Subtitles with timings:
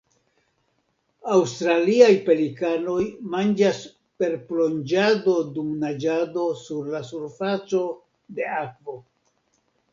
[1.35, 3.03] Aŭstraliaj pelikanoj
[3.35, 3.83] manĝas
[4.23, 7.87] per plonĝado dum naĝado sur la surfaco
[8.41, 9.01] de akvo.